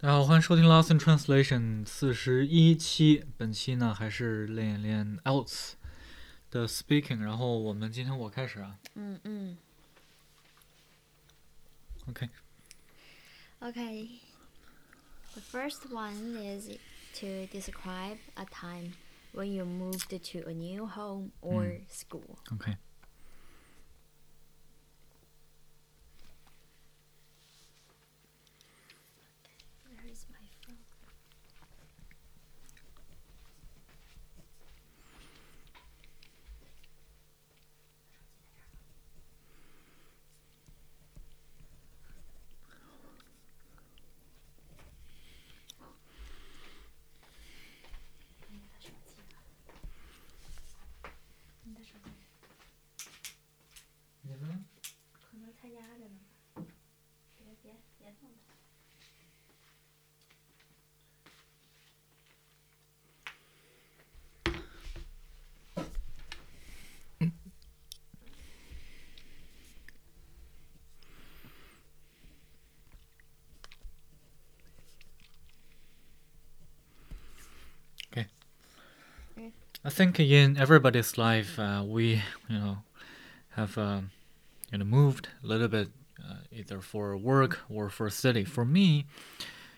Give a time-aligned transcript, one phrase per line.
[0.00, 3.24] 大家好，欢迎收听《Lost in Translation》四十一期。
[3.36, 5.72] 本期呢还是练一练 IELTS
[6.52, 8.78] 的 speaking，然后我们今天我开始啊。
[8.94, 9.58] 嗯嗯。
[12.06, 12.28] Okay.
[13.58, 14.20] Okay.
[15.34, 16.68] The first one is
[17.14, 18.92] to describe a time
[19.32, 21.80] when you moved to a new home or mm.
[21.88, 22.38] school.
[22.52, 22.76] Okay.
[79.84, 82.78] I think in everybody's life, uh, we you know
[83.50, 84.10] have um,
[84.72, 88.44] you know moved a little bit uh, either for work or for study.
[88.44, 89.06] For me,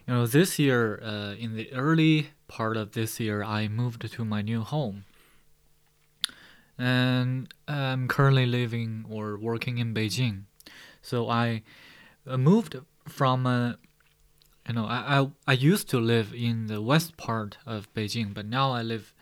[0.07, 4.25] you know, this year uh, in the early part of this year, I moved to
[4.25, 5.05] my new home,
[6.79, 10.45] and I'm currently living or working in Beijing.
[11.03, 11.63] So I
[12.27, 13.75] uh, moved from uh,
[14.67, 18.47] you know I, I I used to live in the west part of Beijing, but
[18.47, 19.13] now I live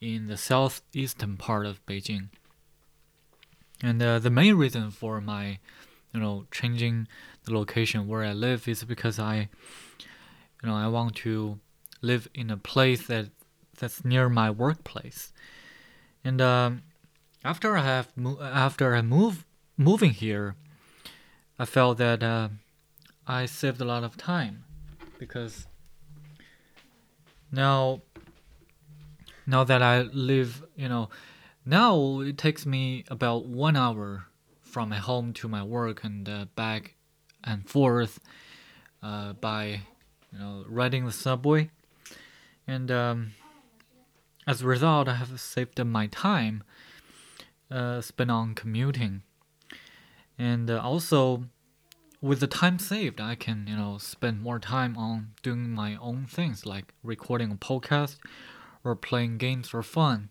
[0.00, 2.28] in the southeastern part of Beijing.
[3.82, 5.58] And uh, the main reason for my,
[6.12, 7.08] you know, changing
[7.44, 9.48] the location where I live is because I,
[10.62, 11.58] you know, I want to
[12.02, 13.26] live in a place that
[13.78, 15.32] that's near my workplace.
[16.24, 16.82] And um,
[17.44, 19.44] after I have mo- after I move
[19.76, 20.56] moving here,
[21.58, 22.48] I felt that uh,
[23.26, 24.64] I saved a lot of time
[25.18, 25.66] because
[27.52, 28.02] now
[29.46, 31.08] now that I live, you know,
[31.64, 34.26] now it takes me about one hour
[34.62, 36.94] from my home to my work and uh, back
[37.42, 38.20] and forth
[39.02, 39.80] uh, by,
[40.32, 41.70] you know, riding the subway.
[42.66, 43.32] And um,
[44.46, 46.64] as a result, I have saved my time
[47.70, 49.22] uh, spent on commuting.
[50.38, 51.44] And uh, also,
[52.20, 56.26] with the time saved, I can, you know, spend more time on doing my own
[56.26, 58.18] things like recording a podcast
[58.86, 60.30] or playing games for fun.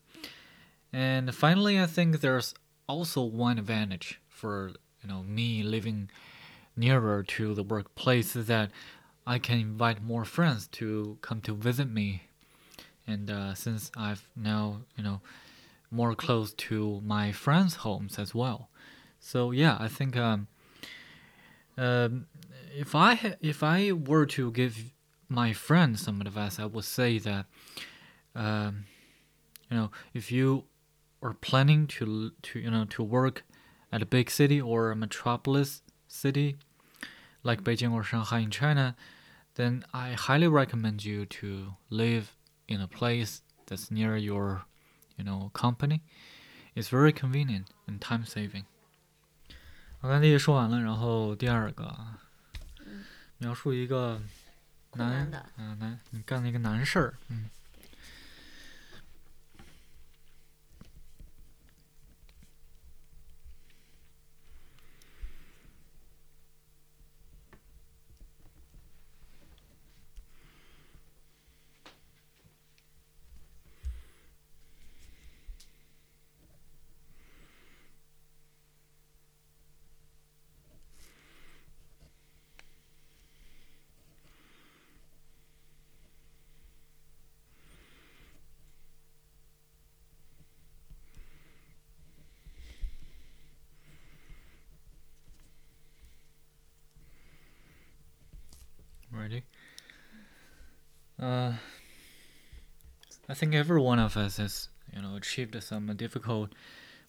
[0.93, 2.53] And finally, I think there's
[2.87, 4.71] also one advantage for
[5.01, 6.09] you know me living
[6.77, 8.71] nearer to the workplace is that
[9.25, 12.23] I can invite more friends to come to visit me.
[13.07, 15.21] And uh, since I've now you know
[15.91, 18.69] more close to my friends' homes as well,
[19.19, 20.47] so yeah, I think um,
[21.77, 22.27] um,
[22.77, 24.93] if I if I were to give
[25.29, 27.45] my friends some advice, I would say that
[28.34, 28.84] um,
[29.68, 30.64] you know, if you
[31.22, 33.44] are planning to to you know to work
[33.92, 36.56] at a big city or a metropolis city
[37.42, 38.96] like Beijing or Shanghai in China,
[39.56, 42.36] then I highly recommend you to live
[42.68, 44.62] in a place that's near your
[45.16, 46.02] you know company.
[46.74, 48.64] It's very convenient and time saving.
[50.00, 52.20] 我刚才也说完了，然后第二个啊，
[53.38, 54.22] 描述一个
[54.88, 57.50] 困难难的嗯难你干了一个难事儿，嗯。
[103.45, 106.53] Think every one of us has, you know, achieved some difficult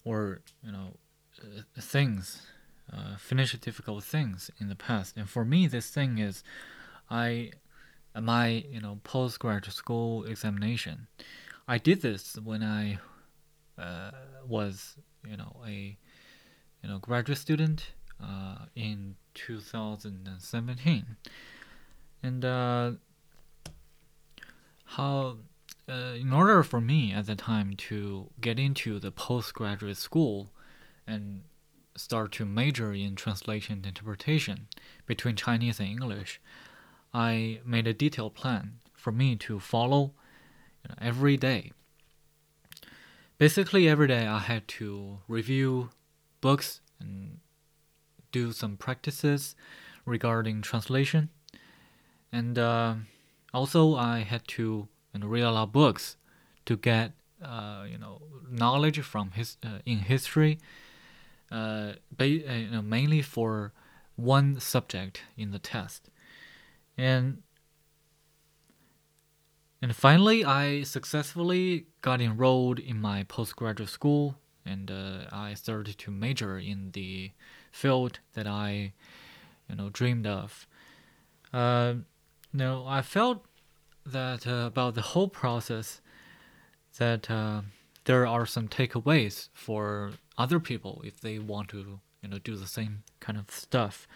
[0.05, 0.93] or, you know,
[1.41, 2.45] uh, things,
[2.93, 5.17] uh, finished difficult things in the past.
[5.17, 6.43] And for me, this thing is,
[7.09, 7.51] I,
[8.15, 11.07] my, you know, postgraduate school examination.
[11.67, 12.99] I did this when I
[13.81, 14.11] uh,
[14.47, 14.95] was,
[15.27, 15.97] you know, a,
[16.83, 17.93] you know, graduate student
[18.23, 21.05] uh, in 2017
[22.21, 22.91] and uh,
[24.85, 25.37] how
[25.89, 30.51] uh, in order for me at the time to get into the postgraduate school
[31.05, 31.43] and
[31.95, 34.67] start to major in translation and interpretation
[35.05, 36.41] between Chinese and English,
[37.13, 40.11] I made a detailed plan for me to follow
[40.83, 41.71] you know, every day.
[43.37, 45.89] Basically, every day I had to review
[46.41, 47.39] books and
[48.31, 49.55] do some practices
[50.05, 51.29] regarding translation,
[52.31, 52.95] and uh,
[53.53, 54.87] also I had to
[55.17, 56.17] know, read a lot of books
[56.65, 60.59] to get uh, you know knowledge from his uh, in history,
[61.51, 63.73] uh, ba- uh, you know, mainly for
[64.15, 66.09] one subject in the test,
[66.97, 67.43] and
[69.81, 74.35] and finally I successfully got enrolled in my postgraduate school,
[74.65, 77.31] and uh, I started to major in the
[77.71, 78.93] field that I
[79.69, 80.67] you know dreamed of.
[81.53, 81.95] Uh,
[82.51, 83.45] now I felt
[84.11, 86.01] that uh, about the whole process
[86.97, 87.61] that uh,
[88.05, 92.67] there are some takeaways for other people if they want to you know do the
[92.67, 94.07] same kind of stuff.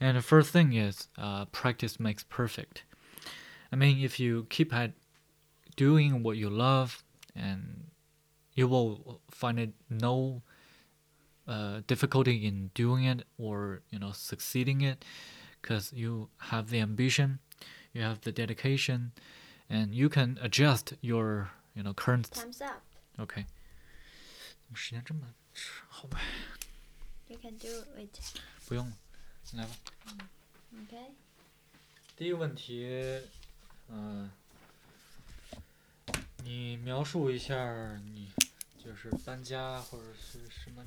[0.00, 2.84] And the first thing is uh, practice makes perfect.
[3.70, 4.92] I mean if you keep at
[5.76, 7.04] doing what you love
[7.36, 7.84] and
[8.54, 10.42] you will find it no
[11.46, 15.04] uh, difficulty in doing it or you know succeeding it
[15.60, 17.38] because you have the ambition
[17.93, 19.11] you have the dedication,
[19.69, 22.29] and you can adjust your you know current.
[22.31, 22.81] Time's up.
[23.17, 23.45] Okay.
[24.73, 25.33] 时间这么
[25.87, 26.19] 好呗？
[27.27, 27.67] You can do
[27.97, 28.19] it.
[28.67, 28.97] 不用了，
[29.53, 29.75] 来吧。
[30.73, 31.11] Okay.
[32.17, 33.21] 第一个问题，
[33.89, 34.29] 嗯、
[36.43, 38.31] 你描述一下你
[38.77, 40.85] 就是搬家或者是什么？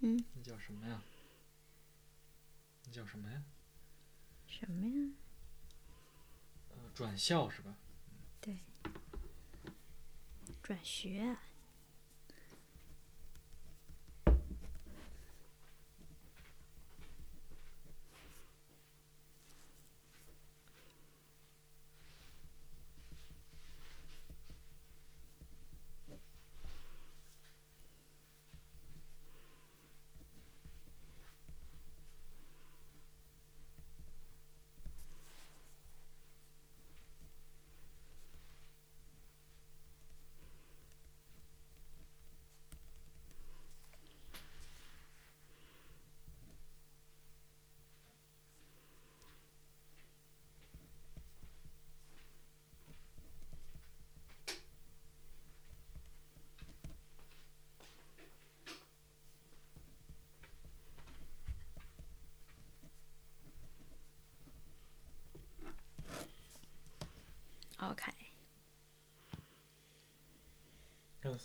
[0.00, 1.00] 嗯，那叫什么呀？
[2.86, 3.42] 那叫什么呀？
[4.46, 5.10] 什么呀？
[6.93, 7.75] 转校是吧？
[8.41, 8.57] 对
[10.61, 11.35] 转学。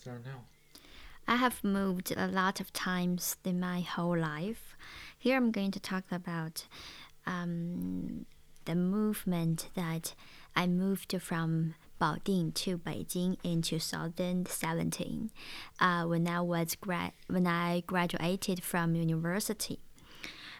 [0.07, 0.45] Now.
[1.27, 4.77] I have moved a lot of times in my whole life.
[5.19, 6.67] Here I'm going to talk about
[7.27, 8.25] um,
[8.65, 10.15] the movement that
[10.57, 15.31] I moved from Baoding to Beijing in 2017
[15.81, 19.81] uh, when I was gra- when I graduated from university.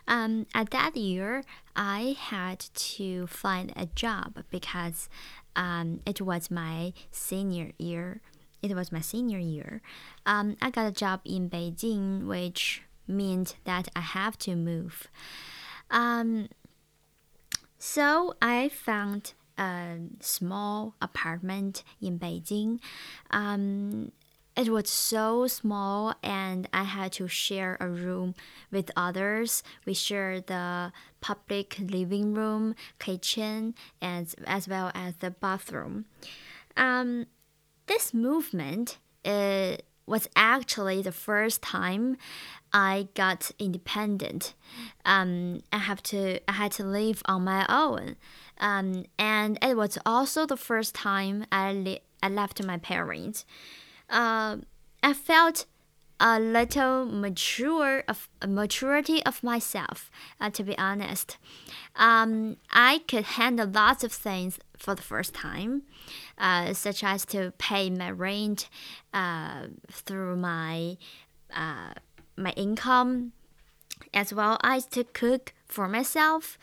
[0.07, 1.45] Um, at that year,
[1.77, 5.09] I had to find a job because
[5.55, 8.21] um, it was my senior year.
[8.63, 9.81] It was my senior year.
[10.27, 15.09] Um, I got a job in Beijing, which meant that I have to move.
[15.91, 16.49] Um,
[17.79, 22.81] so I found a small apartment in Beijing.
[23.31, 24.13] Um,
[24.57, 28.35] it was so small, and I had to share a room
[28.73, 29.63] with others.
[29.87, 36.07] We shared the public living room, kitchen, and as well as the bathroom.
[36.77, 37.27] Um,
[37.89, 39.77] this movement uh,
[40.07, 42.17] was actually the first time
[42.73, 44.55] I got independent.
[45.05, 48.17] Um, I have to I had to live on my own,
[48.59, 53.45] um, and it was also the first time I I left my parents.
[54.11, 54.59] Uh,
[55.03, 55.67] I felt
[56.21, 60.11] a little mature of maturity of myself.
[60.41, 61.37] Uh, to be honest,
[61.97, 65.83] um, I could handle lots of things for the first time,
[66.39, 68.69] uh, such as to pay my rent
[69.13, 70.97] uh, through my
[71.55, 71.93] uh,
[72.37, 73.33] my income,
[74.15, 76.59] as well as to cook for myself.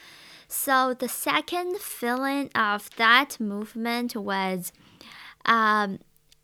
[0.47, 4.71] So the second feeling of that movement was
[5.45, 5.99] um,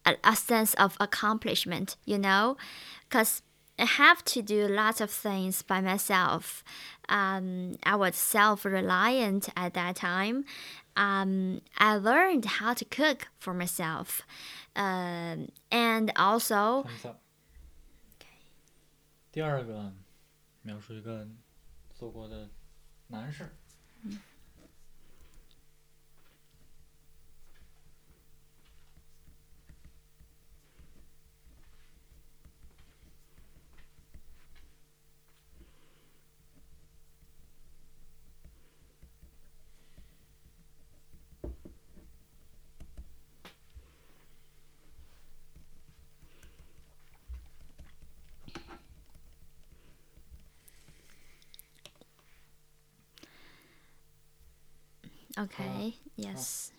[0.05, 2.57] a, a sense of accomplishment, you know,
[3.07, 3.41] because
[3.79, 6.63] I have to do lots of things by myself.
[7.09, 10.45] Um, I was self reliant at that time
[10.96, 14.22] Um, I learned how to cook for myself.
[14.74, 16.86] Um, and also,
[19.32, 19.92] 第二个，
[20.62, 21.28] 描述一个
[21.94, 22.48] 做过的
[23.08, 23.54] 难事。
[55.41, 56.71] Okay, yes.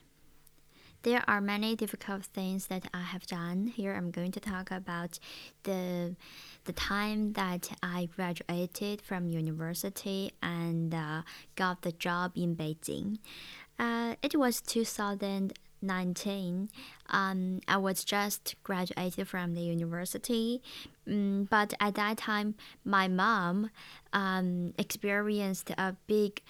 [1.02, 3.66] There are many difficult things that I have done.
[3.66, 5.18] Here I'm going to talk about
[5.64, 6.14] the
[6.64, 11.22] the time that I graduated from university and uh,
[11.56, 13.18] got the job in Beijing.
[13.80, 16.70] Uh, it was 2019.
[17.10, 20.62] Um, I was just graduated from the university,
[21.08, 22.54] um, but at that time,
[22.84, 23.70] my mom
[24.12, 26.42] um, experienced a big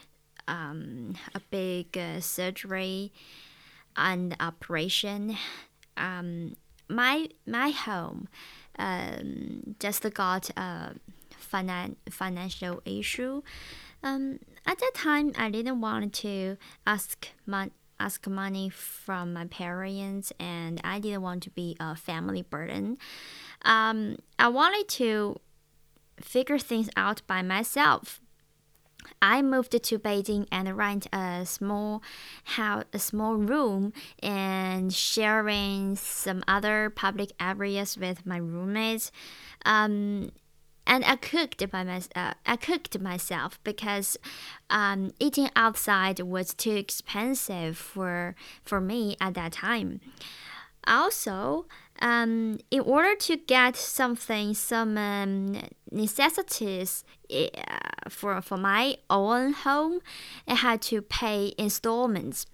[0.48, 3.12] um, a big uh, surgery
[3.96, 5.36] and operation.
[5.96, 6.56] Um,
[6.88, 8.28] my my home
[8.78, 10.94] um, just got a
[11.52, 13.42] finan- financial issue.
[14.02, 16.56] Um, at that time, I didn't want to
[16.86, 17.70] ask mon-
[18.00, 22.98] ask money from my parents, and I didn't want to be a family burden.
[23.64, 25.36] Um, I wanted to
[26.20, 28.20] figure things out by myself.
[29.20, 32.02] I moved to Beijing and rent a small
[32.44, 33.92] house, a small room,
[34.22, 39.12] and sharing some other public areas with my roommates.
[39.64, 40.32] Um,
[40.86, 44.16] and I cooked by my, uh, I cooked myself because
[44.68, 50.00] um, eating outside was too expensive for for me at that time.
[50.84, 51.66] Also,
[52.02, 55.56] um, in order to get something, some um,
[55.90, 57.46] necessities uh,
[58.08, 60.00] for for my own home,
[60.48, 62.46] I had to pay installments.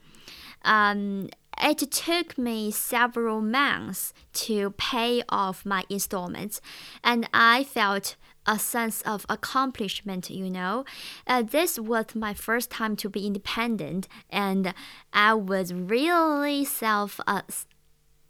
[0.64, 4.12] Um, it took me several months
[4.45, 6.61] to pay off my installments,
[7.02, 10.85] and I felt a sense of accomplishment, you know.
[11.26, 14.75] Uh, this was my first time to be independent, and
[15.12, 17.43] I was really self uh,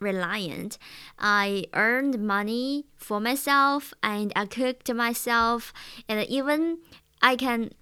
[0.00, 0.78] reliant.
[1.18, 5.72] I earned money for myself and I cooked myself
[6.08, 6.78] and even
[7.22, 7.72] I can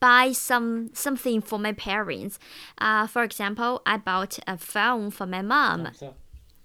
[0.00, 2.38] buy some something for my parents.
[2.78, 5.88] Uh, for example, I bought a phone for my mom.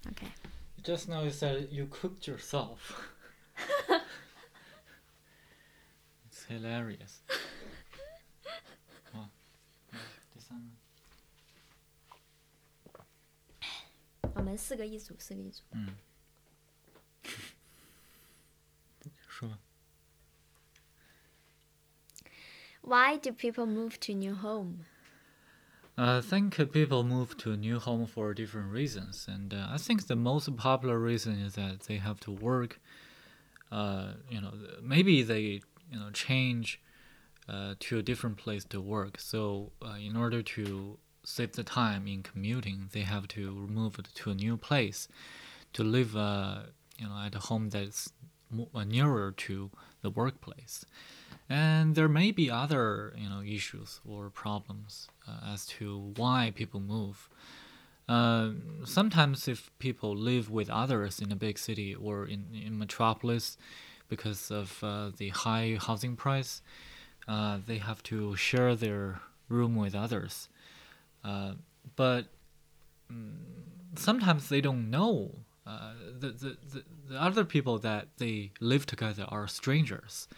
[0.08, 0.28] Okay.
[0.82, 3.10] Just now you said you cooked yourself.
[6.28, 7.20] it's hilarious.
[14.51, 15.63] 们四个一组，四个一组。
[15.71, 15.95] 嗯，
[19.27, 19.57] 说吧。
[22.81, 24.85] Why do people move to new home?
[25.95, 30.07] I think people move to a new home for different reasons, and uh, I think
[30.07, 32.79] the most popular reason is that they have to work.
[33.71, 35.61] Uh, you know, maybe they
[35.91, 36.81] you know change
[37.47, 39.19] uh, to a different place to work.
[39.19, 40.97] So uh, in order to
[41.34, 45.08] save the time in commuting, they have to move to a new place
[45.72, 46.16] to live.
[46.16, 46.58] Uh,
[46.98, 48.10] you know, at a home that's
[48.74, 50.86] uh, nearer to the workplace
[51.48, 56.80] and there may be other you know issues or problems uh, as to why people
[56.80, 57.28] move.
[58.08, 58.50] Uh,
[58.84, 63.56] sometimes, if people live with others in a big city or in, in metropolis,
[64.08, 66.62] because of uh, the high housing price,
[67.26, 70.48] uh, they have to share their room with others.
[71.26, 71.54] Uh,
[71.96, 72.26] but
[73.12, 73.32] mm,
[73.96, 75.32] sometimes they don't know
[75.66, 80.28] uh, the, the, the, the other people that they live together are strangers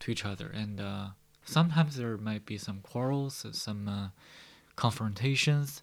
[0.00, 1.06] to each other, and uh,
[1.44, 4.08] sometimes there might be some quarrels, some uh,
[4.74, 5.82] confrontations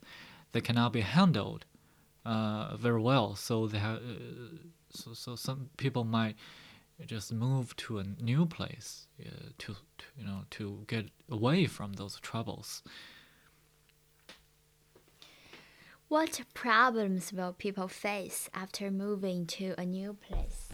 [0.52, 1.66] that cannot be handled
[2.26, 3.36] uh, very well.
[3.36, 4.58] So they have, uh,
[4.90, 6.36] so, so some people might
[7.06, 11.94] just move to a new place uh, to, to you know to get away from
[11.94, 12.84] those troubles.
[16.14, 20.70] What problems will people face after moving to a new place?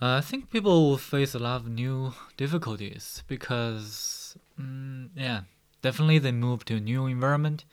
[0.00, 5.40] Uh, I think people will face a lot of new difficulties because, mm, yeah,
[5.82, 7.64] definitely they move to a new environment,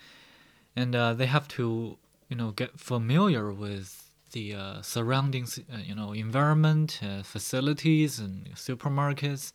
[0.76, 5.94] and uh, they have to, you know, get familiar with the uh, surroundings, uh, you
[5.94, 9.54] know, environment, uh, facilities, and supermarkets.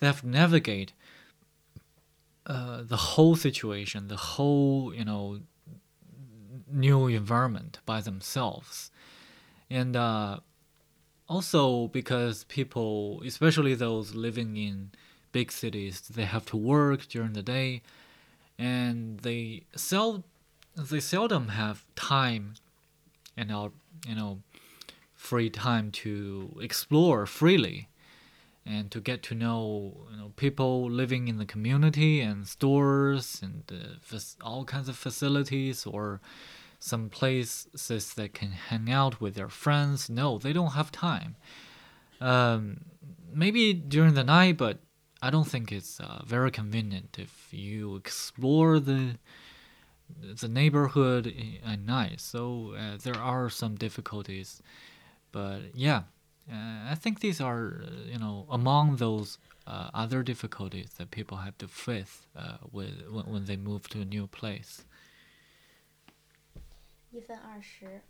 [0.00, 0.92] They have to navigate
[2.44, 5.40] uh, the whole situation, the whole, you know,
[6.72, 8.90] new environment by themselves,
[9.70, 10.38] and uh,
[11.28, 14.90] also because people, especially those living in
[15.32, 17.82] big cities, they have to work during the day,
[18.58, 20.24] and they sell
[20.76, 22.54] they seldom have time
[23.36, 24.40] and you know
[25.14, 27.88] free time to explore freely
[28.64, 33.64] and to get to know you know people living in the community and stores and
[33.70, 36.20] uh, all kinds of facilities or
[36.82, 41.36] some places that can hang out with their friends no they don't have time
[42.20, 42.80] um,
[43.32, 44.78] maybe during the night but
[45.20, 49.16] i don't think it's uh, very convenient if you explore the
[50.20, 51.34] the neighborhood
[51.64, 52.20] at night.
[52.20, 54.62] So uh, there are some difficulties,
[55.30, 56.02] but yeah,
[56.50, 61.56] uh, I think these are you know among those uh, other difficulties that people have
[61.58, 64.84] to face uh, with when, when they move to a new place.
[67.11, 68.01] 一分二十.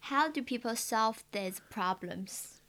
[0.00, 2.60] How do people solve these problems?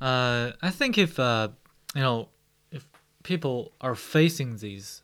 [0.00, 1.48] Uh, I think if uh,
[1.94, 2.28] you know
[2.70, 2.86] if
[3.22, 5.02] people are facing these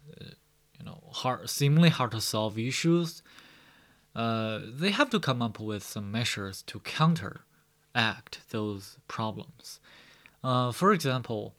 [0.79, 3.23] you know hard, seemingly hard to solve issues,
[4.15, 9.81] uh, they have to come up with some measures to counteract those problems.
[10.43, 11.55] Uh, for example,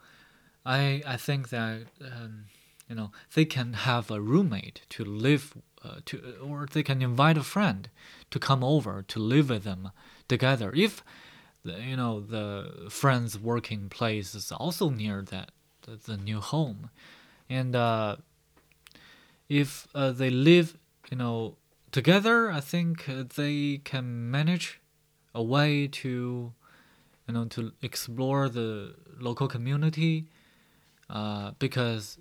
[0.65, 2.45] I I think that um,
[2.89, 5.55] you know they can have a roommate to live
[5.86, 7.88] uh, to, or they can invite a friend
[8.30, 9.90] to come over to live with them
[10.28, 10.72] together.
[10.74, 11.02] If
[11.64, 15.50] the, you know the friend's working place is also near that
[15.82, 16.90] the, the new home,
[17.48, 18.16] and uh,
[19.48, 20.76] if uh, they live,
[21.10, 21.56] you know,
[21.92, 24.80] together, I think uh, they can manage
[25.34, 26.52] a way to,
[27.28, 30.26] you know, to explore the local community,
[31.08, 32.18] uh, because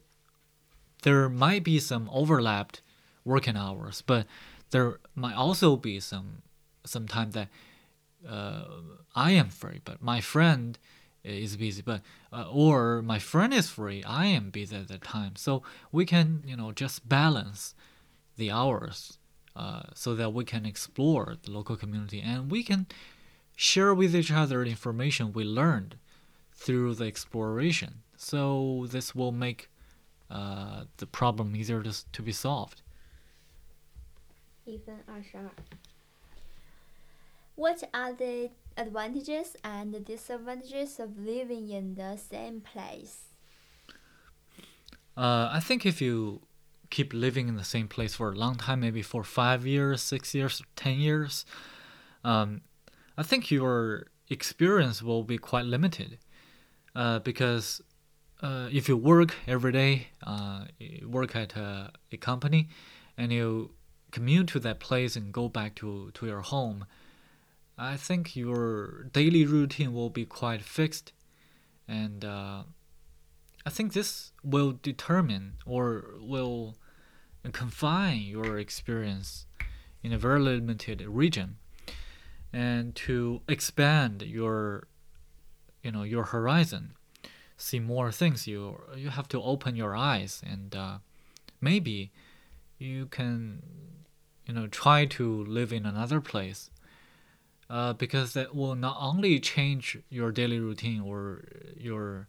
[1.02, 2.82] there might be some overlapped
[3.26, 4.26] working hours, but
[4.70, 6.44] there might also be some
[6.86, 7.48] some time that
[8.28, 8.66] uh,
[9.16, 10.78] I am free, but my friend
[11.24, 15.36] is busy, but uh, or my friend is free, I am busy at the time.
[15.36, 17.74] So we can you know just balance
[18.38, 19.18] the hours
[19.56, 22.86] uh, so that we can explore the local community and we can
[23.56, 25.96] share with each other information we learned
[26.54, 28.02] through the exploration.
[28.18, 29.70] So this will make
[30.30, 32.82] uh, the problem easier to, to be solved.
[34.65, 35.51] 一分二十二。
[37.57, 43.35] What are the advantages and disadvantages of living in the same place?
[45.17, 46.41] Uh, I think if you
[46.89, 50.35] keep living in the same place for a long time, maybe for five years, six
[50.35, 51.45] years, ten years,
[52.25, 52.63] um,
[53.19, 56.19] I think your experience will be quite limited.
[56.95, 57.83] Uh, because
[58.43, 62.69] uh, if you work every day, uh, you work at a, a company,
[63.17, 63.71] and you
[64.16, 66.86] commute to that place and go back to, to your home,
[67.78, 71.12] I think your daily routine will be quite fixed,
[71.88, 72.64] and uh,
[73.66, 75.84] I think this will determine or
[76.34, 76.78] will
[77.52, 79.46] confine your experience
[80.02, 81.58] in a very limited region,
[82.54, 84.88] and to expand your,
[85.84, 86.94] you know, your horizon,
[87.58, 88.48] see more things.
[88.48, 90.98] You you have to open your eyes, and uh,
[91.60, 92.12] maybe
[92.80, 93.62] you can,
[94.47, 96.71] you know, try to live in another place
[97.71, 101.45] uh, because that will not only change your daily routine or
[101.77, 102.29] your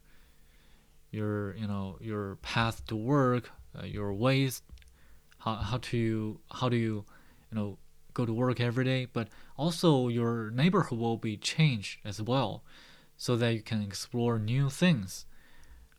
[1.10, 4.62] your you know your path to work, uh, your ways,
[5.40, 7.06] how how to how do you
[7.52, 7.78] you know
[8.14, 12.64] go to work every day, but also your neighborhood will be changed as well,
[13.18, 15.26] so that you can explore new things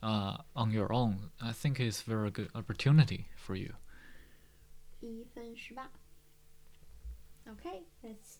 [0.01, 1.31] uh, on your own.
[1.41, 3.73] I think it's a very good opportunity for you.
[5.01, 5.91] 一分十八.
[7.47, 8.37] Okay, let's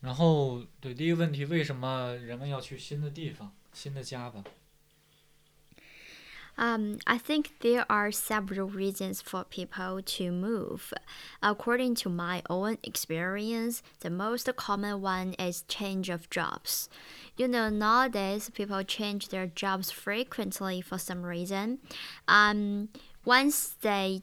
[0.00, 4.42] 然后，对第一个问题，为什么人们要去新的地方、新的家吧？
[6.54, 10.92] Um, I think there are several reasons for people to move.
[11.40, 16.90] According to my own experience, the most common one is change of jobs.
[17.36, 21.78] You know, nowadays people change their jobs frequently for some reason.
[22.28, 22.90] Um,
[23.24, 24.22] once they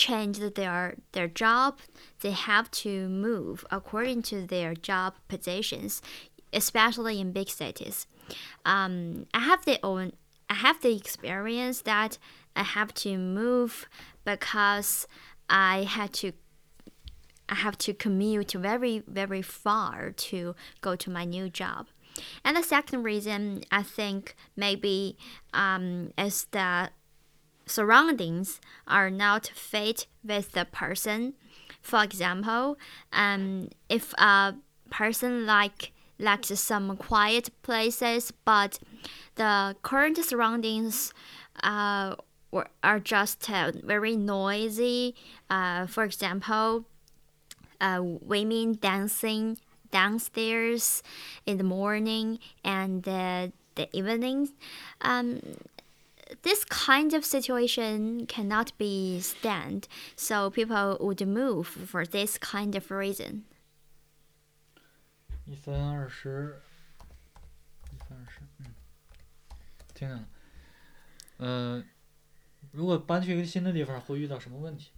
[0.00, 1.78] changed their their job,
[2.22, 6.00] they have to move according to their job positions,
[6.52, 8.06] especially in big cities.
[8.64, 10.12] Um, I have the own
[10.48, 12.18] I have the experience that
[12.56, 13.88] I have to move
[14.24, 15.06] because
[15.48, 16.32] I had to
[17.48, 21.88] I have to commute very, very far to go to my new job.
[22.44, 25.16] And the second reason I think maybe
[25.52, 26.92] um, is that
[27.70, 31.34] surroundings are not fit with the person.
[31.82, 32.76] For example,
[33.12, 34.54] um, if a
[34.90, 38.78] person like likes some quiet places, but
[39.36, 41.14] the current surroundings
[41.62, 42.14] uh,
[42.82, 45.14] are just uh, very noisy.
[45.48, 46.84] Uh, for example,
[47.80, 49.56] uh, women dancing
[49.90, 51.02] downstairs
[51.46, 53.52] in the morning and the
[53.92, 54.50] evening.
[55.00, 55.40] Um,
[56.41, 62.91] this kind of situation cannot be stand, so people would move for this kind of
[62.91, 63.43] reason.
[65.45, 66.61] 一分二十，
[67.91, 68.73] 一分二十，嗯，
[69.93, 70.27] 听见了。
[71.37, 71.83] 呃，
[72.71, 74.89] 如果搬去一个新的地方，会遇到什么问题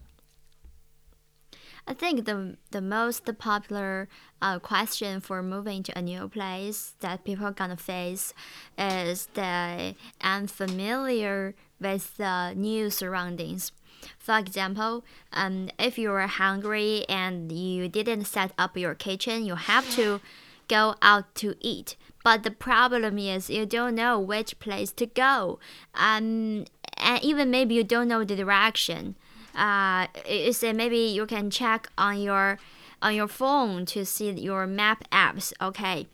[1.87, 4.09] ？I think the the most popular
[4.41, 8.33] uh, question for moving to a new place that people are gonna face
[8.79, 13.73] is the unfamiliar with the new surroundings.
[14.19, 19.55] For example, um, if you are hungry and you didn't set up your kitchen, you
[19.55, 20.21] have to
[20.69, 21.97] go out to eat.
[22.25, 25.59] But the problem is you don't know which place to go.
[25.95, 26.65] Um,
[26.97, 29.17] and even maybe you don't know the direction
[29.55, 32.59] uh, is maybe you can check on your
[33.01, 35.53] on your phone to see your map apps.
[35.61, 36.07] Okay,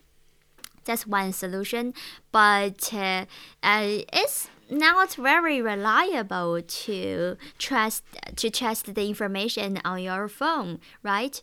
[0.85, 1.93] that's one solution,
[2.31, 3.25] but uh,
[3.63, 8.03] uh, it's not very reliable to trust
[8.35, 11.41] to trust the information on your phone, right?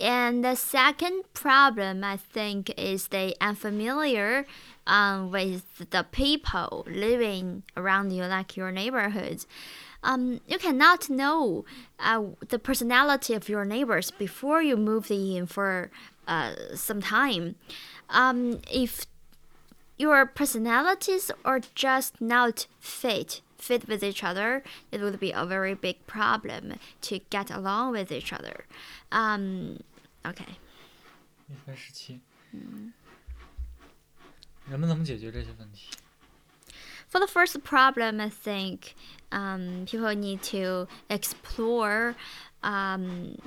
[0.00, 4.46] And the second problem, I think, is the unfamiliar
[4.86, 9.44] um, with the people living around you, like your neighborhood.
[10.02, 11.64] um, you cannot know
[11.98, 15.90] uh, the personality of your neighbors before you move in for
[16.28, 17.56] uh, some time.
[18.08, 19.06] Um, if
[19.98, 25.74] your personalities are just not fit fit with each other, it would be a very
[25.74, 28.64] big problem to get along with each other.
[29.10, 29.80] Um,
[30.23, 30.55] okay.
[31.47, 32.19] 一分十七。
[32.51, 32.93] 嗯。
[34.69, 35.89] 人们怎么解决这些问题？
[37.13, 38.95] for the first problem, I think
[39.31, 42.15] um, people need to explore
[42.63, 43.37] um,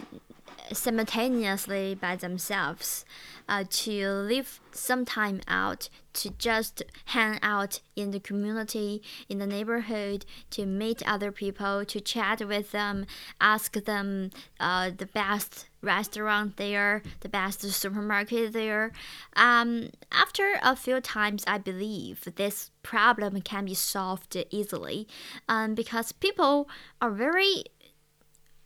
[0.72, 3.06] simultaneously by themselves
[3.48, 9.48] uh, to leave some time out to just hang out in the community, in the
[9.48, 13.06] neighborhood, to meet other people, to chat with them,
[13.40, 14.30] ask them
[14.60, 18.92] uh, the best restaurant there, the best supermarket there.
[19.36, 25.08] Um, after a few times, I believe this problem can be solved easily
[25.48, 26.70] um, because people
[27.02, 27.64] are very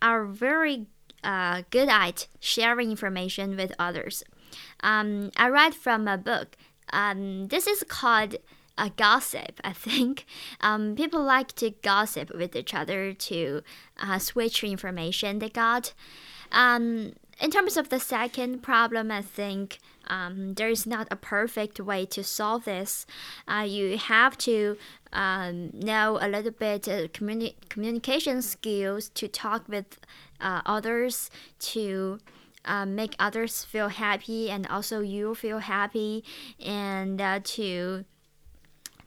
[0.02, 0.86] are very
[1.26, 4.22] uh, good at sharing information with others.
[4.80, 6.56] Um, I read from a book.
[6.92, 8.36] Um, this is called
[8.78, 10.24] a gossip, I think.
[10.60, 13.62] Um, people like to gossip with each other to
[14.02, 15.92] uh, switch information they got.
[16.50, 21.79] Um, in terms of the second problem, I think um, there is not a perfect
[21.79, 23.07] way to solve this.
[23.47, 24.77] Uh, you have to
[25.11, 29.99] um, know a little bit uh, communi- communication skills to talk with
[30.39, 32.19] uh, others, to
[32.65, 36.23] uh, make others feel happy, and also you feel happy,
[36.63, 38.05] and uh, to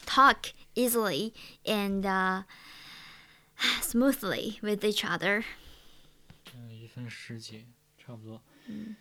[0.06, 1.32] talk easily
[1.64, 2.42] and uh,
[3.80, 5.44] smoothly with each other.
[6.68, 7.64] 一分十几。
[8.08, 8.42] 差不多。
[8.66, 8.96] 嗯，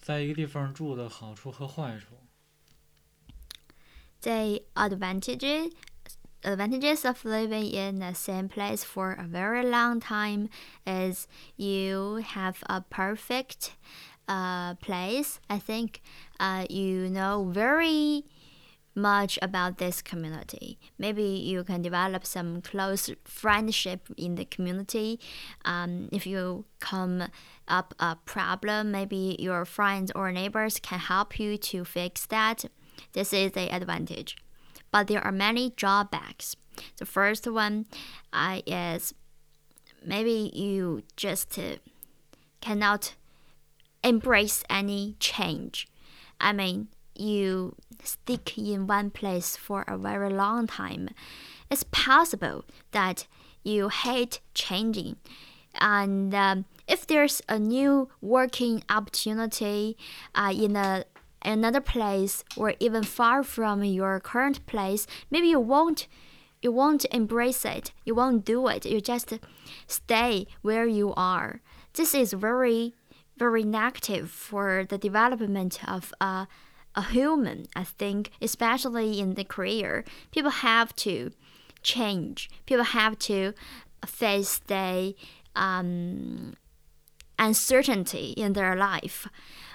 [0.00, 2.16] 在一个地方住的好处和坏处。
[4.22, 5.72] The advantages
[6.42, 10.48] advantages of living in the same place for a very long time
[10.84, 13.72] is you have a perfect
[14.26, 15.38] uh, place.
[15.48, 16.00] I think
[16.38, 18.24] uh, you know very
[18.95, 20.79] much about this community.
[20.97, 25.19] Maybe you can develop some close friendship in the community.
[25.65, 27.23] Um, if you come
[27.67, 32.65] up a problem, maybe your friends or neighbors can help you to fix that.
[33.13, 34.37] This is the advantage.
[34.91, 36.55] But there are many drawbacks.
[36.97, 37.85] The first one
[38.31, 39.13] uh, is
[40.05, 41.77] maybe you just uh,
[42.61, 43.15] cannot
[44.03, 45.87] embrace any change.
[46.39, 51.09] I mean, you stick in one place for a very long time,
[51.69, 53.27] it's possible that
[53.63, 55.17] you hate changing.
[55.79, 59.97] And um, if there's a new working opportunity
[60.33, 61.05] uh, in a
[61.41, 66.07] another place or even far from your current place, maybe you won't
[66.61, 67.91] you won't embrace it.
[68.05, 68.85] You won't do it.
[68.85, 69.33] You just
[69.85, 71.61] stay where you are.
[71.93, 72.95] this is very
[73.37, 76.47] very negative for the development of a
[76.95, 77.67] a human.
[77.75, 81.31] I think, especially in the career, people have to
[81.83, 82.49] change.
[82.65, 83.53] People have to
[84.05, 85.15] face the
[85.55, 86.55] um,
[87.37, 89.27] uncertainty in their life.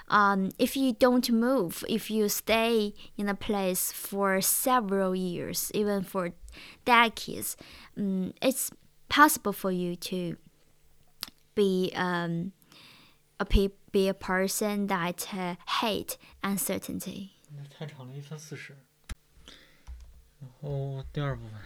[0.07, 6.03] Um, if you don't move, if you stay in a place for several years, even
[6.03, 6.33] for
[6.83, 7.55] decades,
[7.97, 8.71] um, it's
[9.07, 10.35] possible for you to
[11.55, 12.51] be um,
[13.39, 17.30] a pe be a person that uh, hate uncertainty.
[17.54, 18.76] 那太长了，一分四十。
[20.40, 21.60] 然后第二部分，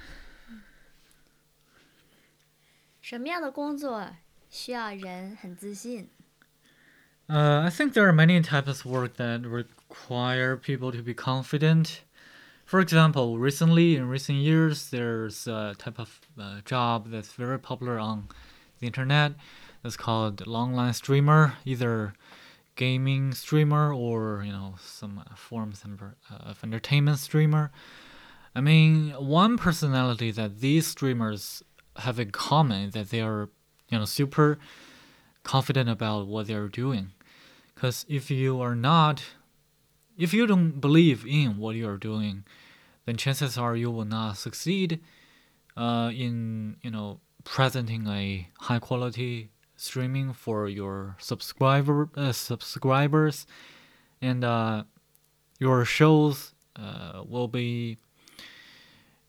[3.00, 4.08] 什么样的工作
[4.48, 6.08] 需要人很自信？
[7.28, 12.02] Uh, I think there are many types of work that require people to be confident.
[12.64, 17.98] For example, recently in recent years, there's a type of uh, job that's very popular
[17.98, 18.28] on
[18.80, 19.32] the internet.
[19.85, 22.15] that's called long line streamer, either
[22.75, 25.83] gaming streamer or you know some forms
[26.31, 27.71] of entertainment streamer.
[28.55, 31.61] I mean, one personality that these streamers
[31.97, 33.49] have in common that they are
[33.89, 34.57] you know super
[35.43, 37.11] confident about what they're doing.
[37.75, 39.21] Because if you are not,
[40.17, 42.43] if you don't believe in what you are doing,
[43.05, 44.99] then chances are you will not succeed
[45.77, 53.45] uh, in you know presenting a high quality streaming for your subscriber uh, subscribers,
[54.21, 54.83] and uh,
[55.59, 57.97] your shows uh, will be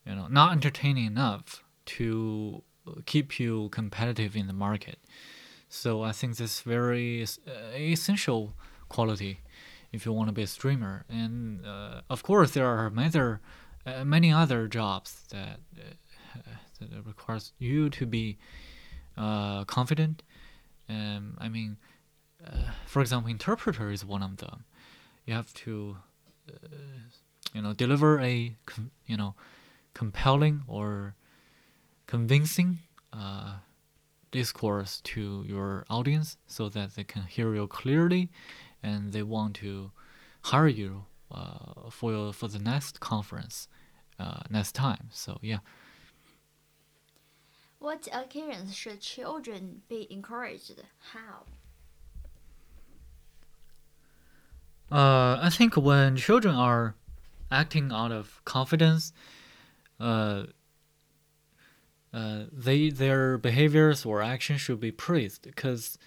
[0.06, 2.62] you know not entertaining enough to
[3.04, 4.98] keep you competitive in the market.
[5.68, 8.54] So I think this is very uh, essential
[8.88, 9.40] quality
[9.92, 11.04] if you want to be a streamer.
[11.08, 13.40] And uh, of course, there are many other,
[13.84, 16.38] uh, many other jobs that, uh,
[16.80, 18.38] that requires you to be
[19.16, 20.22] uh, confident.
[20.88, 21.76] Um, I mean,
[22.44, 24.64] uh, for example, interpreter is one of them.
[25.24, 25.96] You have to,
[27.52, 29.34] you know, deliver a com- you know
[29.94, 31.14] compelling or
[32.06, 32.78] convincing
[34.36, 38.28] discourse to your audience so that they can hear you clearly
[38.82, 39.90] and they want to
[40.42, 43.68] hire you uh, for your, for the next conference
[44.18, 45.60] uh, next time so yeah
[47.78, 50.82] What occurrence should children be encouraged?
[51.12, 51.44] How?
[54.90, 56.94] uh, i think when children are
[57.50, 59.12] acting out of confidence
[59.98, 60.44] uh,
[62.12, 65.98] uh, they their behaviors or actions should be praised because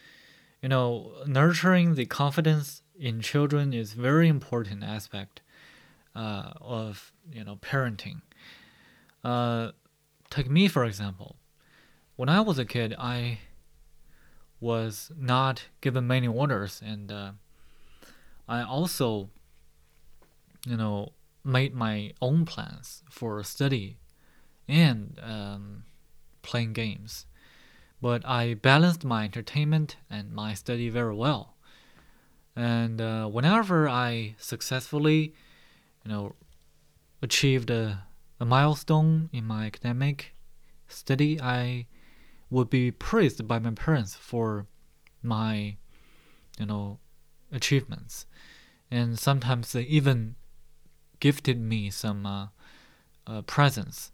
[0.61, 5.41] you know nurturing the confidence in children is very important aspect
[6.15, 8.21] uh, of you know parenting.
[9.23, 9.71] Uh,
[10.29, 11.35] take me for example.
[12.19, 13.37] When I was a kid, I
[14.59, 17.31] was not given many orders, and uh,
[18.45, 19.29] I also,
[20.67, 21.13] you know,
[21.45, 23.99] made my own plans for study
[24.67, 25.85] and um,
[26.41, 27.25] playing games.
[28.01, 31.55] But I balanced my entertainment and my study very well.
[32.53, 35.33] And uh, whenever I successfully,
[36.03, 36.35] you know,
[37.21, 38.03] achieved a,
[38.41, 40.35] a milestone in my academic
[40.89, 41.85] study, I
[42.49, 44.65] would be praised by my parents for
[45.21, 45.77] my,
[46.57, 46.99] you know,
[47.51, 48.25] achievements.
[48.89, 50.35] And sometimes they even
[51.19, 52.47] gifted me some uh,
[53.27, 54.11] uh, presents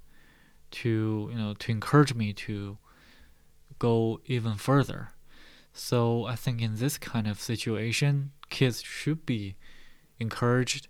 [0.72, 2.78] to you know to encourage me to
[3.80, 5.10] go even further.
[5.74, 9.56] So I think in this kind of situation, kids should be
[10.20, 10.88] encouraged,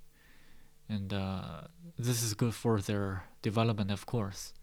[0.88, 1.62] and uh,
[1.98, 4.54] this is good for their development, of course.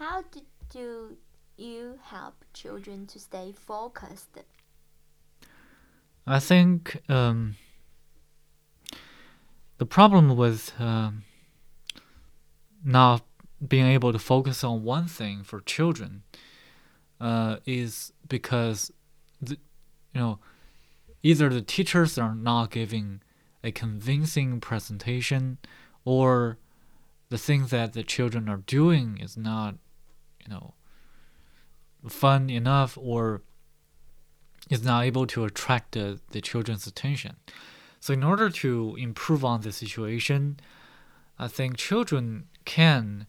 [0.00, 1.16] How do, do
[1.58, 4.30] you help children to stay focused?
[6.26, 7.56] I think um,
[9.76, 11.24] the problem with um,
[12.82, 13.26] not
[13.68, 16.22] being able to focus on one thing for children
[17.20, 18.90] uh, is because
[19.42, 19.58] the,
[20.14, 20.38] you know
[21.22, 23.20] either the teachers are not giving
[23.62, 25.58] a convincing presentation
[26.06, 26.56] or
[27.28, 29.74] the thing that the children are doing is not
[30.50, 30.74] know
[32.08, 33.42] fun enough or
[34.70, 37.36] is not able to attract the, the children's attention.
[37.98, 40.60] So in order to improve on the situation,
[41.38, 43.26] I think children can,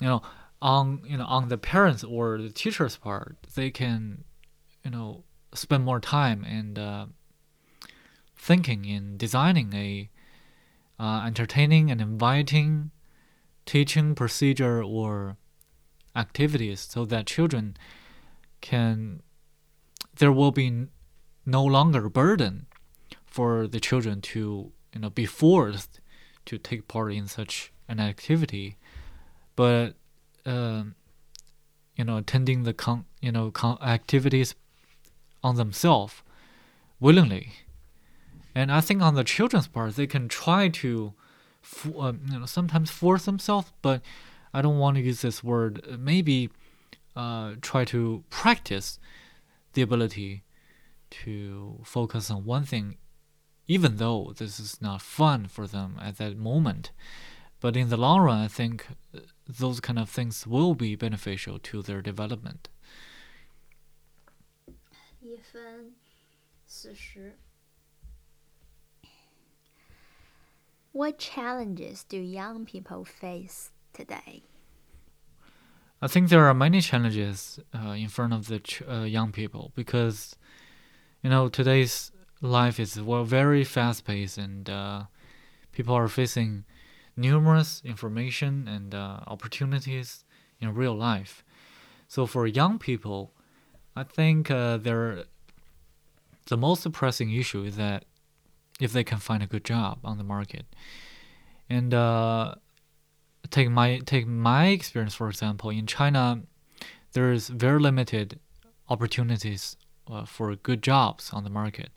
[0.00, 0.22] you know,
[0.60, 4.24] on you know on the parents or the teachers' part, they can,
[4.84, 7.06] you know, spend more time and uh,
[8.36, 10.10] thinking in designing a
[10.98, 12.90] uh, entertaining and inviting
[13.66, 15.36] teaching procedure or
[16.18, 17.76] activities so that children
[18.60, 19.22] can
[20.16, 20.86] there will be
[21.46, 22.66] no longer burden
[23.24, 26.00] for the children to you know be forced
[26.44, 28.76] to take part in such an activity.
[29.54, 29.94] But
[30.46, 30.94] um,
[31.96, 34.54] you know attending the con- you know con- activities
[35.42, 36.22] on themselves
[37.00, 37.52] willingly.
[38.54, 41.12] And i think on the children's part they can try to
[41.98, 44.00] um, you know sometimes force themselves but
[44.58, 46.50] i don't want to use this word maybe
[47.18, 48.98] uh, try to practice
[49.72, 50.44] the ability
[51.10, 52.96] to focus on one thing,
[53.66, 56.92] even though this is not fun for them at that moment.
[57.60, 61.58] But in the long run, I think uh, those kind of things will be beneficial
[61.58, 62.68] to their development.
[70.92, 74.42] What challenges do young people face today?
[76.00, 79.72] I think there are many challenges uh, in front of the ch- uh, young people
[79.74, 80.36] because,
[81.22, 85.02] you know, today's life is well very fast paced and uh,
[85.72, 86.64] people are facing
[87.16, 90.24] numerous information and uh, opportunities
[90.60, 91.44] in real life.
[92.06, 93.32] So for young people,
[93.96, 98.04] I think uh, the most pressing issue is that
[98.80, 100.66] if they can find a good job on the market,
[101.68, 102.54] and uh,
[103.50, 106.42] take my take my experience for example in China,
[107.12, 108.38] there is very limited
[108.88, 109.76] opportunities
[110.10, 111.90] uh, for good jobs on the market.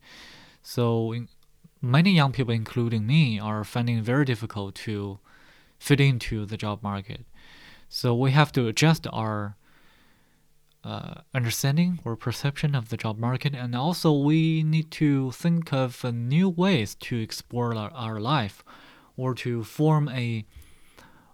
[0.62, 1.28] So in,
[1.82, 5.20] many young people, including me, are finding it very difficult to
[5.80, 7.26] fit into the job market.
[7.90, 9.56] So we have to adjust our
[10.84, 16.04] uh, understanding or perception of the job market, and also we need to think of
[16.06, 18.64] uh, new ways to explore our, our life,
[19.18, 20.46] or to form a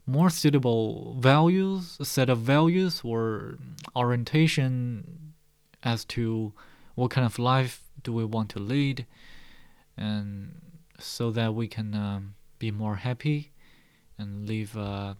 [0.06, 3.58] more suitable values, a set of values or
[3.94, 5.34] orientation
[5.82, 6.52] as to
[6.94, 9.06] what kind of life do we want to lead,
[9.96, 10.60] and
[10.98, 13.52] so that we can um, be more happy
[14.18, 15.16] and live a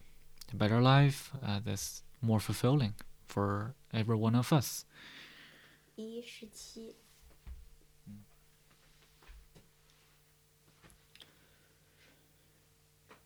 [0.53, 2.93] better life uh, that's more fulfilling
[3.27, 4.85] for every one of us.
[5.95, 6.95] 一十七。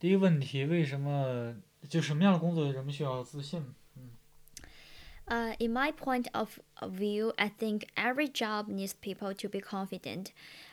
[0.02, 1.56] 第一个问题，为什么
[1.90, 3.64] 就什么样的工作人们需要自信？
[3.96, 4.12] 嗯。
[5.28, 10.28] Uh, in my point of view, I think every job needs people to be confident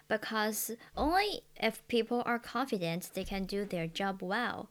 [0.08, 4.68] because only if people are confident, they can do their job well.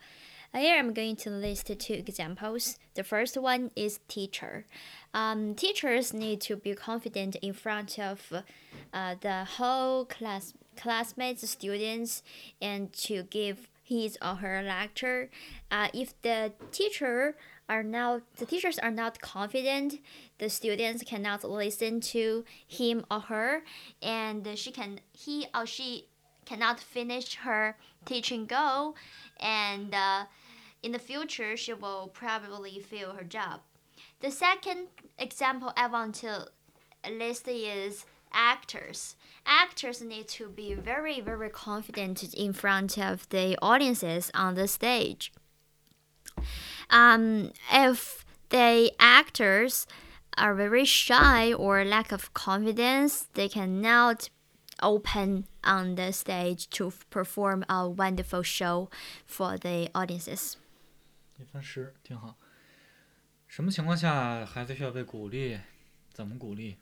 [0.53, 2.77] Here I'm going to list two examples.
[2.93, 4.65] The first one is teacher.
[5.11, 8.31] Um, teachers need to be confident in front of
[8.93, 12.21] uh, the whole class, classmates, students,
[12.61, 15.30] and to give his or her lecture.
[15.70, 17.36] Uh, if the teacher
[17.68, 20.00] are not the teachers are not confident,
[20.38, 23.62] the students cannot listen to him or her,
[24.02, 26.06] and she can he or she
[26.44, 28.96] cannot finish her teaching goal,
[29.38, 30.24] and uh,
[30.82, 33.60] in the future she will probably fail her job.
[34.20, 36.48] The second example I want to
[37.10, 39.15] list is actors.
[39.45, 45.31] Actors need to be very, very confident in front of the audiences on the stage.
[46.89, 49.85] Um, if the actors
[50.37, 54.29] are very shy or lack of confidence, they cannot
[54.81, 58.89] open on the stage to perform a wonderful show
[59.25, 60.55] for the audiences.
[61.37, 62.35] 一分十，挺好。
[63.47, 65.59] 什么情况下孩子需要被鼓励？
[66.11, 66.77] 怎么鼓励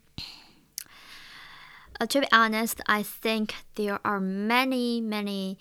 [1.99, 5.57] ？uh, to be honest, I think there are many, many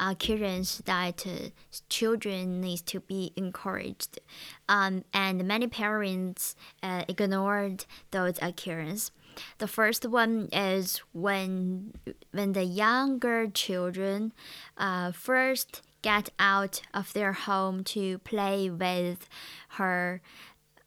[0.00, 1.50] occurrences that uh,
[1.88, 4.20] children need to be encouraged,
[4.68, 9.10] um, and many parents uh, ignored those occurrences.
[9.58, 11.92] The first one is when
[12.32, 14.32] when the younger children
[14.76, 19.28] uh, first get out of their home to play with
[19.70, 20.20] her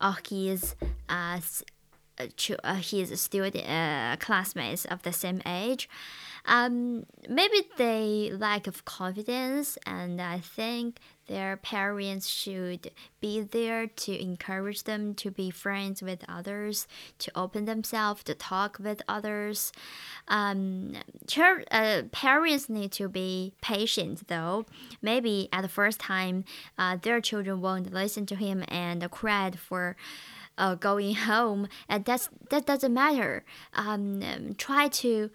[0.02, 0.76] or his
[2.64, 5.90] uh, his student uh, classmates of the same age.
[6.46, 12.92] Um, maybe they lack of confidence, and I think their parents should
[13.22, 16.88] be there to encourage them to be friends with others,
[17.20, 19.72] to open themselves, to talk with others.
[20.28, 20.94] Um,
[21.72, 24.66] uh, parents need to be patient, though.
[25.02, 26.44] Maybe at the first time,
[26.78, 29.96] uh, their children won't listen to him and cried for
[30.59, 33.45] uh, going home, and that's that doesn't matter.
[33.75, 35.31] Um, try to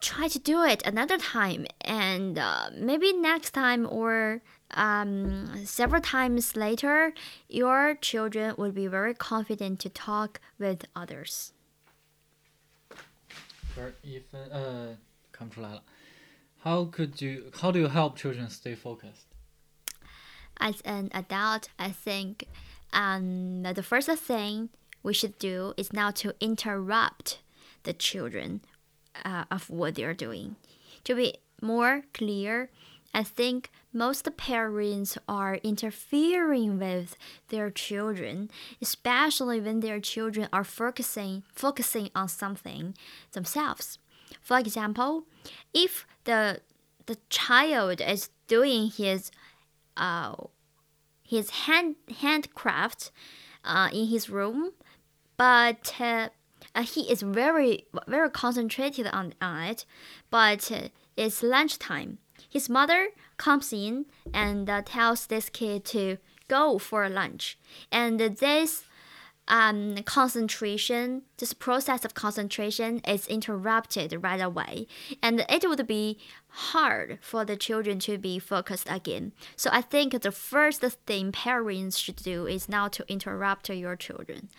[0.00, 4.40] try to do it another time and uh, maybe next time or
[4.70, 7.12] um, several times later
[7.50, 11.52] your children would be very confident to talk with others
[13.74, 14.96] 分儿一分呃
[15.30, 15.82] 看不出来了。
[16.62, 17.50] How could you?
[17.52, 19.30] How do you help children stay focused?
[20.60, 22.44] as an adult i think
[22.95, 24.69] um, the first thing
[25.03, 27.39] we should do is not to interrupt
[27.83, 28.61] the children
[29.23, 30.55] uh, of what they're doing.
[31.03, 32.69] To be more clear
[33.13, 37.15] i think most parents are interfering with
[37.49, 38.49] their children
[38.81, 42.93] especially when their children are focusing focusing on something
[43.31, 43.99] themselves.
[44.41, 45.23] For example
[45.73, 46.61] if the
[47.05, 49.31] the child is doing his
[49.95, 50.35] uh,
[51.25, 53.11] his hand handcraft
[53.63, 54.71] uh, in his room,
[55.37, 56.29] but uh,
[56.73, 59.85] uh, he is very very concentrated on, on it.
[60.29, 60.71] But
[61.17, 62.19] it's lunchtime.
[62.49, 66.17] His mother comes in and uh, tells this kid to
[66.47, 67.57] go for lunch,
[67.91, 68.84] and this
[69.47, 74.87] um, concentration, this process of concentration is interrupted right away,
[75.21, 76.17] and it would be
[76.47, 79.33] hard for the children to be focused again.
[79.55, 84.49] So I think the first thing parents should do is not to interrupt your children.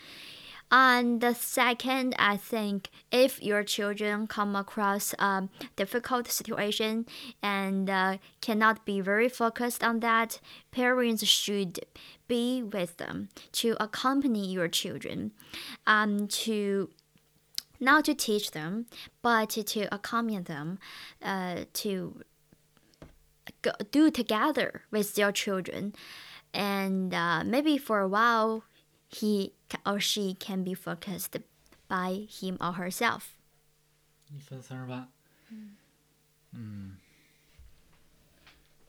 [0.71, 7.07] And the second, I think if your children come across a difficult situation
[7.41, 10.41] and uh, cannot be very focused on that,
[10.73, 11.81] parents should
[12.27, 15.33] be with them to accompany your children,
[15.87, 16.91] um, to
[17.79, 18.87] not to teach them,
[19.23, 20.79] but to accompany them,
[21.23, 22.23] uh, to
[23.63, 25.95] go, do together with their children,
[26.53, 28.65] and uh, maybe for a while
[29.10, 29.54] he
[29.86, 31.38] or she can be focused
[31.88, 33.36] by him or herself.
[34.30, 35.10] 一分三十八。
[36.52, 36.98] 嗯。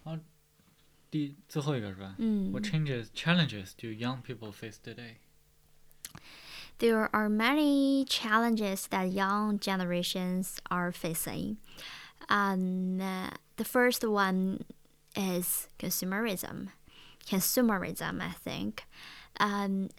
[0.04, 0.18] 好，
[1.10, 2.14] 第最后一个是吧？
[2.18, 5.16] 嗯 What changes challenges do young people face today?
[6.78, 11.58] There are many challenges that young generations are facing.
[12.28, 14.64] Um, uh, the first one
[15.14, 16.70] is consumerism.
[17.24, 18.84] Consumerism, I think.
[19.39, 19.89] Um,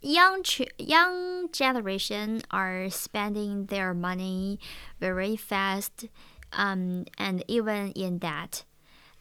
[0.00, 0.42] young
[0.78, 4.58] young generation are spending their money
[4.98, 6.06] very fast,
[6.52, 8.64] um, and even in that.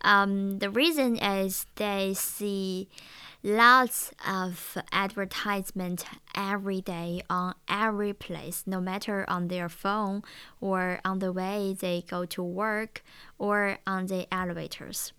[0.02, 2.88] Um, the reason is they see
[3.44, 10.24] lots of advertisement every day on every place, no matter on their phone
[10.60, 13.04] or on the way they go to work
[13.38, 15.14] or on the elevators.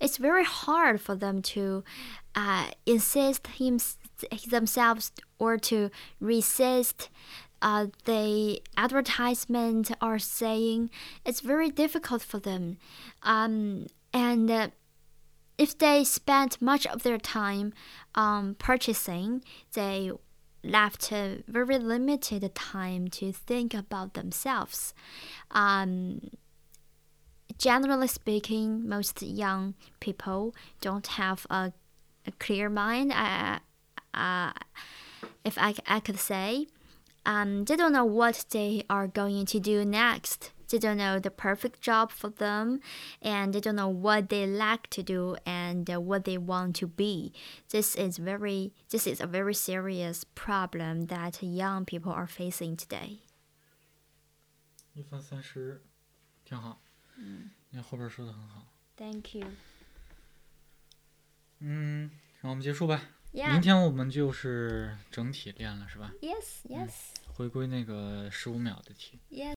[0.00, 1.84] It's very hard for them to
[2.34, 3.78] uh, insist him,
[4.48, 7.10] themselves or to resist
[7.60, 10.90] uh, the advertisement are saying.
[11.24, 12.78] It's very difficult for them.
[13.22, 14.68] Um, and uh,
[15.58, 17.72] if they spend much of their time
[18.14, 19.42] um, purchasing,
[19.74, 20.12] they
[20.62, 24.94] left very limited time to think about themselves.
[25.50, 26.30] Um,
[27.58, 31.72] generally speaking, most young people don't have a,
[32.26, 33.12] a clear mind.
[33.12, 33.58] Uh,
[34.14, 34.52] uh,
[35.44, 36.66] if I, I could say,
[37.26, 41.29] um, they don't know what they are going to do next They don't know the
[41.29, 42.79] perfect job for them,
[43.21, 46.87] and they don't know what they like to do and uh, what they want to
[46.87, 47.31] be.
[47.69, 53.19] This is very this is a very serious problem that young people are facing today.
[54.93, 55.83] 一分三十，
[56.43, 56.81] 挺好。
[57.17, 58.65] 嗯你后边说的很好。
[58.95, 59.45] Thank you.
[61.59, 62.09] 嗯，
[62.41, 63.01] 让我们结束吧。
[63.31, 63.51] Yeah.
[63.53, 66.11] 明天我们就是整体练了，是吧？
[66.21, 66.63] Yes.
[66.67, 66.91] Yes.
[67.33, 69.19] 回归那个十五秒的题。
[69.31, 69.51] Yes.